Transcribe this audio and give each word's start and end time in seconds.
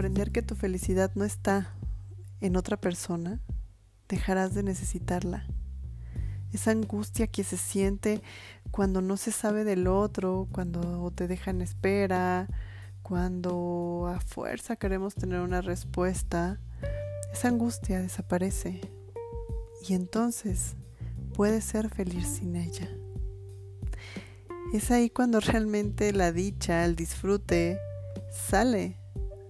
que 0.00 0.40
tu 0.40 0.54
felicidad 0.54 1.10
no 1.14 1.24
está 1.24 1.74
en 2.40 2.56
otra 2.56 2.78
persona, 2.80 3.38
dejarás 4.08 4.54
de 4.54 4.62
necesitarla. 4.62 5.46
Esa 6.54 6.70
angustia 6.70 7.26
que 7.26 7.44
se 7.44 7.58
siente 7.58 8.22
cuando 8.70 9.02
no 9.02 9.18
se 9.18 9.30
sabe 9.30 9.62
del 9.62 9.86
otro, 9.86 10.48
cuando 10.52 11.10
te 11.10 11.28
dejan 11.28 11.60
espera, 11.60 12.48
cuando 13.02 14.10
a 14.10 14.20
fuerza 14.20 14.76
queremos 14.76 15.14
tener 15.14 15.40
una 15.40 15.60
respuesta, 15.60 16.58
esa 17.30 17.48
angustia 17.48 18.00
desaparece 18.00 18.80
y 19.86 19.92
entonces 19.92 20.76
puedes 21.34 21.64
ser 21.64 21.90
feliz 21.90 22.26
sin 22.26 22.56
ella. 22.56 22.88
Es 24.72 24.90
ahí 24.90 25.10
cuando 25.10 25.40
realmente 25.40 26.14
la 26.14 26.32
dicha, 26.32 26.86
el 26.86 26.96
disfrute, 26.96 27.78
sale 28.30 28.99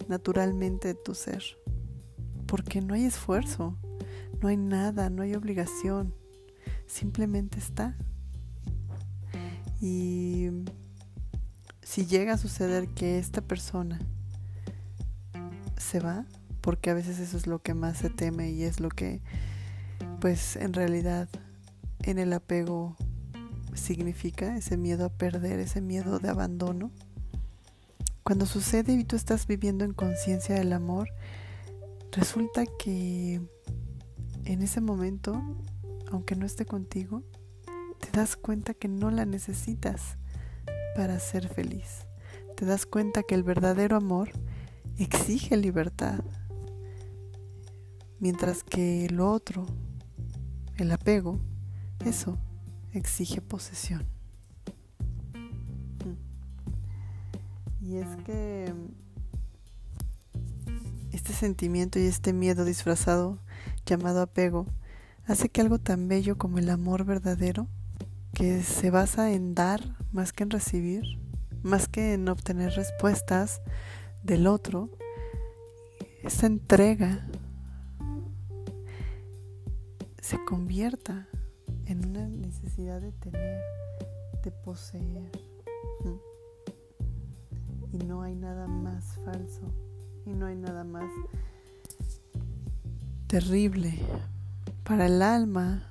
naturalmente 0.07 0.93
tu 0.93 1.13
ser. 1.13 1.43
Porque 2.47 2.81
no 2.81 2.93
hay 2.93 3.05
esfuerzo, 3.05 3.77
no 4.41 4.47
hay 4.47 4.57
nada, 4.57 5.09
no 5.09 5.23
hay 5.23 5.35
obligación, 5.35 6.13
simplemente 6.85 7.59
está. 7.59 7.95
Y 9.79 10.49
si 11.81 12.05
llega 12.05 12.33
a 12.33 12.37
suceder 12.37 12.87
que 12.89 13.19
esta 13.19 13.41
persona 13.41 13.99
se 15.77 15.99
va, 15.99 16.25
porque 16.61 16.89
a 16.89 16.93
veces 16.93 17.19
eso 17.19 17.37
es 17.37 17.47
lo 17.47 17.61
que 17.61 17.73
más 17.73 17.97
se 17.97 18.09
teme 18.09 18.51
y 18.51 18.63
es 18.63 18.79
lo 18.79 18.89
que 18.89 19.21
pues 20.19 20.55
en 20.55 20.73
realidad 20.73 21.27
en 22.03 22.19
el 22.19 22.31
apego 22.33 22.95
significa 23.73 24.55
ese 24.55 24.77
miedo 24.77 25.05
a 25.05 25.09
perder, 25.09 25.59
ese 25.59 25.81
miedo 25.81 26.19
de 26.19 26.29
abandono. 26.29 26.91
Cuando 28.23 28.45
sucede 28.45 28.93
y 28.93 29.03
tú 29.03 29.15
estás 29.15 29.47
viviendo 29.47 29.83
en 29.83 29.93
conciencia 29.93 30.55
del 30.55 30.73
amor, 30.73 31.09
resulta 32.11 32.65
que 32.65 33.41
en 34.45 34.61
ese 34.61 34.79
momento, 34.79 35.41
aunque 36.11 36.35
no 36.35 36.45
esté 36.45 36.65
contigo, 36.65 37.23
te 37.99 38.11
das 38.11 38.35
cuenta 38.35 38.73
que 38.73 38.87
no 38.87 39.09
la 39.11 39.25
necesitas 39.25 40.17
para 40.95 41.19
ser 41.19 41.47
feliz. 41.47 42.05
Te 42.55 42.65
das 42.65 42.85
cuenta 42.85 43.23
que 43.23 43.35
el 43.35 43.43
verdadero 43.43 43.95
amor 43.95 44.29
exige 44.97 45.57
libertad, 45.57 46.23
mientras 48.19 48.63
que 48.63 49.07
lo 49.09 49.31
otro, 49.31 49.65
el 50.77 50.91
apego, 50.91 51.39
eso 52.05 52.37
exige 52.93 53.41
posesión. 53.41 54.20
Y 57.81 57.97
es 57.97 58.07
que 58.25 58.73
este 61.11 61.33
sentimiento 61.33 61.99
y 61.99 62.03
este 62.03 62.31
miedo 62.31 62.63
disfrazado 62.63 63.39
llamado 63.85 64.21
apego 64.21 64.67
hace 65.25 65.49
que 65.49 65.61
algo 65.61 65.79
tan 65.79 66.07
bello 66.07 66.37
como 66.37 66.59
el 66.59 66.69
amor 66.69 67.05
verdadero, 67.05 67.67
que 68.33 68.61
se 68.61 68.91
basa 68.91 69.31
en 69.31 69.55
dar 69.55 69.97
más 70.11 70.31
que 70.33 70.43
en 70.43 70.51
recibir, 70.51 71.19
más 71.63 71.87
que 71.87 72.13
en 72.13 72.27
obtener 72.29 72.71
respuestas 72.73 73.61
del 74.23 74.47
otro, 74.47 74.89
esa 76.23 76.47
entrega 76.47 77.27
se 80.21 80.43
convierta 80.45 81.27
en 81.85 82.05
una 82.07 82.27
necesidad 82.27 83.01
de 83.01 83.11
tener, 83.11 83.61
de 84.43 84.51
poseer. 84.51 85.31
Y 87.91 87.97
no 87.97 88.21
hay 88.21 88.35
nada 88.35 88.67
más 88.67 89.15
falso 89.25 89.61
y 90.25 90.31
no 90.31 90.45
hay 90.45 90.55
nada 90.55 90.83
más 90.83 91.09
terrible 93.27 93.97
para 94.83 95.05
el 95.05 95.21
alma, 95.21 95.83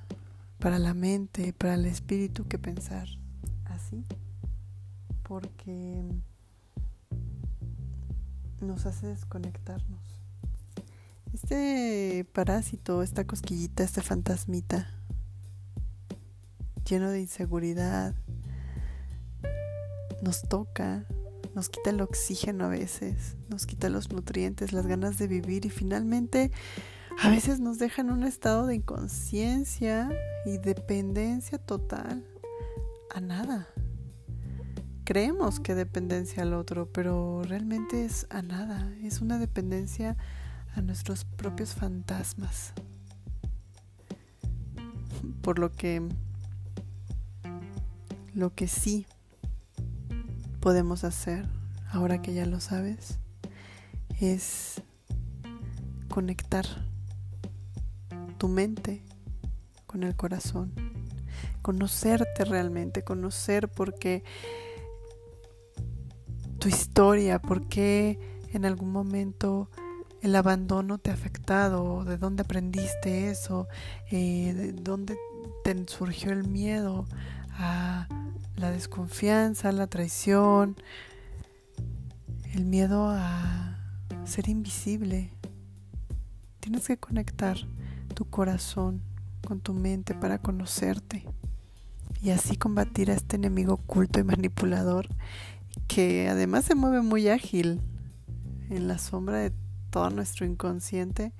para 0.59 0.79
la 0.79 0.93
mente, 0.93 1.53
para 1.53 1.73
el 1.73 1.85
espíritu 1.85 2.47
que 2.47 2.59
pensar 2.59 3.07
así. 3.65 4.05
Porque 5.23 6.03
nos 8.61 8.85
hace 8.85 9.07
desconectarnos. 9.07 10.21
Este 11.33 12.27
parásito, 12.33 13.01
esta 13.01 13.25
cosquillita, 13.25 13.83
este 13.83 14.01
fantasmita, 14.01 14.87
lleno 16.87 17.09
de 17.09 17.21
inseguridad, 17.21 18.13
nos 20.21 20.41
toca, 20.43 21.05
nos 21.55 21.69
quita 21.69 21.89
el 21.89 22.01
oxígeno 22.01 22.65
a 22.65 22.69
veces, 22.69 23.35
nos 23.49 23.65
quita 23.65 23.89
los 23.89 24.11
nutrientes, 24.11 24.73
las 24.73 24.87
ganas 24.87 25.17
de 25.17 25.27
vivir 25.27 25.65
y 25.65 25.69
finalmente 25.69 26.51
a 27.21 27.29
veces 27.29 27.59
nos 27.59 27.77
deja 27.77 28.01
en 28.01 28.11
un 28.11 28.23
estado 28.23 28.65
de 28.65 28.75
inconsciencia 28.75 30.09
y 30.45 30.57
dependencia 30.57 31.57
total 31.57 32.25
a 33.13 33.19
nada. 33.19 33.67
Creemos 35.03 35.59
que 35.59 35.75
dependencia 35.75 36.43
al 36.43 36.53
otro, 36.53 36.91
pero 36.91 37.43
realmente 37.43 38.05
es 38.05 38.27
a 38.29 38.41
nada, 38.41 38.93
es 39.03 39.19
una 39.19 39.39
dependencia 39.39 40.15
a 40.73 40.81
nuestros 40.81 41.25
propios 41.25 41.73
fantasmas. 41.73 42.73
Por 45.41 45.59
lo 45.59 45.71
que 45.71 46.01
lo 48.33 48.55
que 48.55 48.67
sí 48.67 49.05
podemos 50.61 51.03
hacer, 51.03 51.47
ahora 51.89 52.21
que 52.21 52.33
ya 52.33 52.45
lo 52.45 52.59
sabes, 52.59 53.17
es 54.19 54.81
conectar 56.07 56.65
tu 58.37 58.47
mente 58.47 59.03
con 59.87 60.03
el 60.03 60.15
corazón, 60.15 60.71
conocerte 61.63 62.45
realmente, 62.45 63.03
conocer 63.03 63.69
por 63.69 63.95
qué 63.95 64.23
tu 66.59 66.69
historia, 66.69 67.41
por 67.41 67.67
qué 67.67 68.19
en 68.53 68.65
algún 68.65 68.91
momento 68.91 69.67
el 70.21 70.35
abandono 70.35 70.99
te 70.99 71.09
ha 71.09 71.15
afectado, 71.15 72.03
de 72.03 72.17
dónde 72.17 72.43
aprendiste 72.43 73.31
eso, 73.31 73.67
eh, 74.11 74.53
de 74.53 74.73
dónde 74.73 75.17
te 75.63 75.75
surgió 75.87 76.31
el 76.31 76.47
miedo 76.47 77.07
a 77.49 78.07
la 78.61 78.71
desconfianza, 78.71 79.71
la 79.71 79.87
traición, 79.87 80.75
el 82.53 82.63
miedo 82.65 83.07
a 83.09 83.79
ser 84.23 84.49
invisible. 84.49 85.31
Tienes 86.59 86.87
que 86.87 86.97
conectar 86.97 87.57
tu 88.13 88.29
corazón 88.29 89.01
con 89.45 89.61
tu 89.61 89.73
mente 89.73 90.13
para 90.13 90.37
conocerte 90.37 91.25
y 92.21 92.29
así 92.29 92.55
combatir 92.55 93.09
a 93.09 93.15
este 93.15 93.35
enemigo 93.35 93.73
oculto 93.73 94.19
y 94.19 94.23
manipulador 94.23 95.07
que 95.87 96.29
además 96.29 96.65
se 96.65 96.75
mueve 96.75 97.01
muy 97.01 97.29
ágil 97.29 97.81
en 98.69 98.87
la 98.87 98.99
sombra 98.99 99.39
de 99.39 99.53
todo 99.89 100.11
nuestro 100.11 100.45
inconsciente 100.45 101.33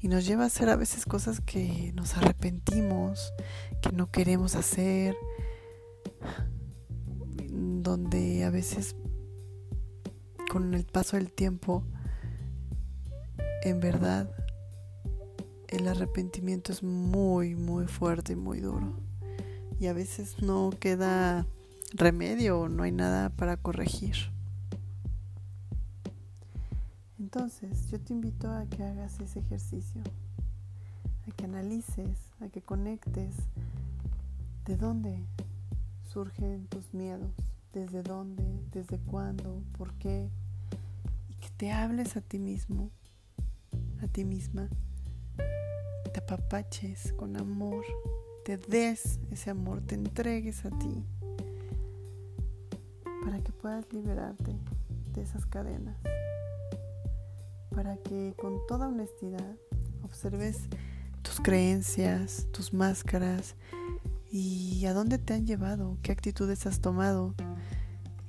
y 0.00 0.08
nos 0.08 0.24
lleva 0.24 0.44
a 0.44 0.46
hacer 0.46 0.70
a 0.70 0.76
veces 0.76 1.04
cosas 1.04 1.40
que 1.40 1.92
nos 1.94 2.16
arrepentimos, 2.16 3.34
que 3.82 3.92
no 3.92 4.10
queremos 4.10 4.54
hacer, 4.56 5.14
donde 7.86 8.42
a 8.42 8.50
veces 8.50 8.96
con 10.50 10.74
el 10.74 10.84
paso 10.84 11.16
del 11.16 11.30
tiempo, 11.30 11.84
en 13.62 13.78
verdad, 13.78 14.28
el 15.68 15.86
arrepentimiento 15.86 16.72
es 16.72 16.82
muy, 16.82 17.54
muy 17.54 17.86
fuerte 17.86 18.32
y 18.32 18.36
muy 18.36 18.58
duro. 18.58 18.92
Y 19.78 19.86
a 19.86 19.92
veces 19.92 20.42
no 20.42 20.70
queda 20.70 21.46
remedio, 21.92 22.68
no 22.68 22.82
hay 22.82 22.90
nada 22.90 23.30
para 23.30 23.56
corregir. 23.56 24.16
Entonces, 27.20 27.88
yo 27.92 28.00
te 28.00 28.12
invito 28.12 28.50
a 28.50 28.66
que 28.66 28.82
hagas 28.82 29.20
ese 29.20 29.38
ejercicio, 29.38 30.02
a 31.28 31.30
que 31.30 31.44
analices, 31.44 32.18
a 32.40 32.48
que 32.48 32.62
conectes 32.62 33.36
de 34.64 34.76
dónde 34.76 35.24
surgen 36.12 36.66
tus 36.66 36.92
miedos, 36.92 37.45
desde 37.76 38.02
dónde, 38.02 38.42
desde 38.72 38.98
cuándo, 38.98 39.62
por 39.76 39.92
qué, 39.98 40.30
y 41.28 41.34
que 41.34 41.50
te 41.58 41.72
hables 41.72 42.16
a 42.16 42.22
ti 42.22 42.38
mismo, 42.38 42.90
a 44.02 44.08
ti 44.08 44.24
misma, 44.24 44.70
te 46.10 46.20
apapaches 46.20 47.12
con 47.12 47.36
amor, 47.36 47.84
te 48.46 48.56
des 48.56 49.20
ese 49.30 49.50
amor, 49.50 49.82
te 49.82 49.94
entregues 49.94 50.64
a 50.64 50.70
ti, 50.70 51.04
para 53.22 53.42
que 53.42 53.52
puedas 53.52 53.92
liberarte 53.92 54.56
de 55.12 55.20
esas 55.20 55.44
cadenas, 55.44 55.98
para 57.74 57.98
que 57.98 58.34
con 58.40 58.66
toda 58.66 58.88
honestidad 58.88 59.54
observes 60.02 60.60
tus 61.20 61.40
creencias, 61.40 62.48
tus 62.52 62.72
máscaras, 62.72 63.54
y 64.30 64.86
a 64.86 64.94
dónde 64.94 65.18
te 65.18 65.34
han 65.34 65.46
llevado, 65.46 65.98
qué 66.02 66.12
actitudes 66.12 66.66
has 66.66 66.80
tomado 66.80 67.34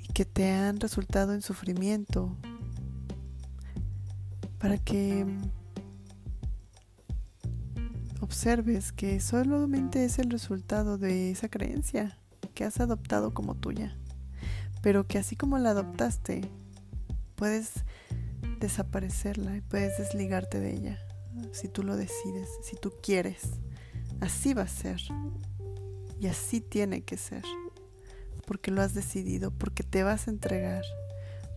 y 0.07 0.13
que 0.13 0.25
te 0.25 0.51
han 0.51 0.80
resultado 0.80 1.33
en 1.33 1.42
sufrimiento. 1.42 2.36
para 4.59 4.80
que 4.80 5.24
observes 8.21 8.92
que 8.92 9.19
solamente 9.19 10.04
es 10.04 10.19
el 10.19 10.30
resultado 10.30 10.98
de 10.98 11.31
esa 11.31 11.48
creencia 11.48 12.18
que 12.54 12.63
has 12.63 12.80
adoptado 12.80 13.33
como 13.33 13.56
tuya, 13.56 13.95
pero 14.81 15.07
que 15.07 15.19
así 15.19 15.36
como 15.36 15.59
la 15.59 15.71
adoptaste, 15.71 16.42
puedes 17.36 17.71
desaparecerla 18.60 19.57
y 19.57 19.62
puedes 19.62 19.98
desligarte 19.98 20.60
de 20.60 20.75
ella, 20.75 21.00
si 21.51 21.68
tú 21.68 21.83
lo 21.83 21.95
decides, 21.95 22.50
si 22.63 22.75
tú 22.75 22.92
quieres. 23.01 23.44
Así 24.19 24.53
va 24.53 24.63
a 24.63 24.68
ser. 24.68 25.00
Y 26.19 26.27
así 26.27 26.62
tiene 26.62 27.03
que 27.03 27.18
ser. 27.18 27.44
Porque 28.47 28.71
lo 28.71 28.81
has 28.81 28.95
decidido, 28.95 29.51
porque 29.51 29.83
te 29.83 30.01
vas 30.01 30.27
a 30.27 30.31
entregar, 30.31 30.83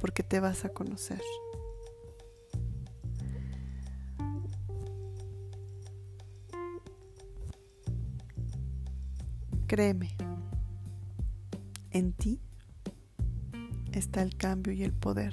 porque 0.00 0.22
te 0.22 0.40
vas 0.40 0.66
a 0.66 0.68
conocer. 0.68 1.22
Créeme, 9.68 10.16
en 11.92 12.12
ti 12.12 12.40
está 13.92 14.22
el 14.22 14.36
cambio 14.36 14.72
y 14.72 14.82
el 14.82 14.92
poder 14.92 15.32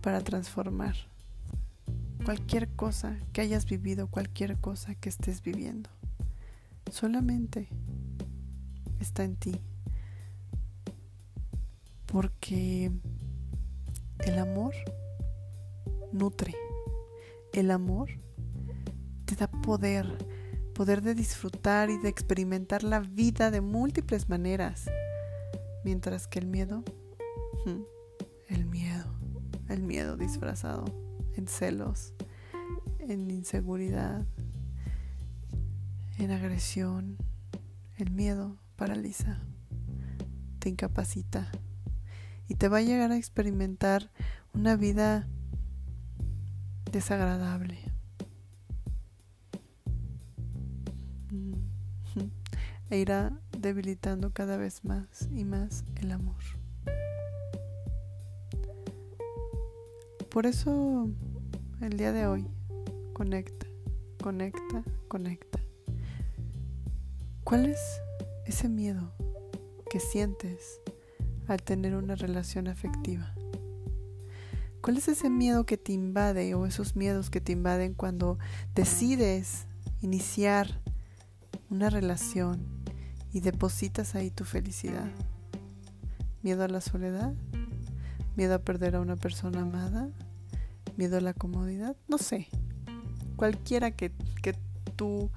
para 0.00 0.22
transformar 0.22 0.96
cualquier 2.24 2.68
cosa 2.70 3.18
que 3.34 3.42
hayas 3.42 3.66
vivido, 3.66 4.08
cualquier 4.08 4.58
cosa 4.58 4.94
que 4.94 5.10
estés 5.10 5.42
viviendo. 5.42 5.90
Solamente 6.90 7.68
está 9.00 9.24
en 9.24 9.36
ti. 9.36 9.60
Porque 12.14 12.92
el 14.20 14.38
amor 14.38 14.72
nutre. 16.12 16.54
El 17.52 17.72
amor 17.72 18.08
te 19.24 19.34
da 19.34 19.48
poder 19.48 20.06
poder 20.76 21.02
de 21.02 21.16
disfrutar 21.16 21.90
y 21.90 21.98
de 21.98 22.08
experimentar 22.08 22.84
la 22.84 23.00
vida 23.00 23.50
de 23.50 23.60
múltiples 23.60 24.28
maneras, 24.28 24.88
mientras 25.84 26.28
que 26.28 26.38
el 26.38 26.46
miedo, 26.46 26.84
el 28.48 28.64
miedo, 28.66 29.06
el 29.68 29.82
miedo 29.82 30.16
disfrazado 30.16 30.84
en 31.34 31.48
celos, 31.48 32.14
en 33.00 33.28
inseguridad, 33.28 34.24
en 36.18 36.30
agresión, 36.30 37.16
el 37.96 38.12
miedo 38.12 38.56
paraliza, 38.76 39.40
te 40.60 40.68
incapacita 40.68 41.50
y 42.48 42.54
te 42.56 42.68
va 42.68 42.78
a 42.78 42.82
llegar 42.82 43.10
a 43.12 43.16
experimentar 43.16 44.10
una 44.52 44.76
vida 44.76 45.26
desagradable 46.92 47.78
e 52.90 52.98
irá 52.98 53.32
debilitando 53.58 54.32
cada 54.32 54.56
vez 54.56 54.84
más 54.84 55.28
y 55.32 55.44
más 55.44 55.84
el 55.96 56.12
amor. 56.12 56.42
Por 60.30 60.46
eso 60.46 61.08
el 61.80 61.96
día 61.96 62.12
de 62.12 62.26
hoy 62.26 62.46
conecta, 63.12 63.66
conecta, 64.22 64.82
conecta. 65.08 65.60
¿Cuál 67.44 67.66
es 67.66 67.80
ese 68.44 68.68
miedo 68.68 69.12
que 69.90 70.00
sientes 70.00 70.80
al 71.46 71.62
tener 71.62 71.94
una 71.94 72.14
relación 72.14 72.68
afectiva? 72.68 73.34
¿Cuál 74.80 74.98
es 74.98 75.08
ese 75.08 75.30
miedo 75.30 75.64
que 75.64 75.78
te 75.78 75.92
invade 75.92 76.54
o 76.54 76.66
esos 76.66 76.94
miedos 76.96 77.30
que 77.30 77.40
te 77.40 77.52
invaden 77.52 77.94
cuando 77.94 78.38
decides 78.74 79.66
iniciar 80.02 80.80
una 81.70 81.90
relación 81.90 82.84
y 83.32 83.40
depositas 83.40 84.14
ahí 84.14 84.30
tu 84.30 84.44
felicidad. 84.44 85.10
Miedo 86.42 86.62
a 86.62 86.68
la 86.68 86.80
soledad, 86.80 87.34
miedo 88.36 88.54
a 88.54 88.58
perder 88.58 88.96
a 88.96 89.00
una 89.00 89.16
persona 89.16 89.62
amada, 89.62 90.08
miedo 90.96 91.16
a 91.16 91.20
la 91.20 91.34
comodidad, 91.34 91.96
no 92.06 92.18
sé. 92.18 92.48
Cualquiera 93.36 93.90
que, 93.90 94.12
que 94.40 94.54
tú 94.94 95.30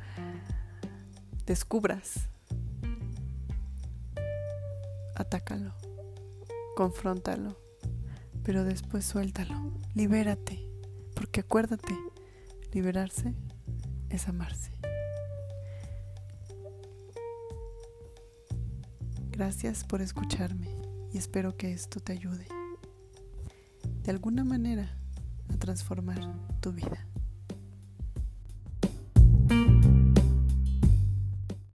descubras, 1.48 2.30
atácalo, 5.16 5.74
confróntalo, 6.78 7.58
pero 8.44 8.64
después 8.64 9.04
suéltalo, 9.04 9.74
libérate, 9.96 10.60
porque 11.16 11.40
acuérdate, 11.40 11.98
liberarse 12.72 13.34
es 14.12 14.28
amarse. 14.28 14.78
Gracias 19.32 19.86
por 19.86 20.04
escucharme 20.04 20.68
y 21.12 21.18
espero 21.18 21.58
que 21.58 21.74
esto 21.74 22.00
te 22.00 22.14
ayude 22.14 22.46
de 24.04 24.12
alguna 24.12 24.44
manera 24.44 25.00
a 25.52 25.58
transformar 25.58 26.22
tu 26.62 26.74
vida. 26.74 27.07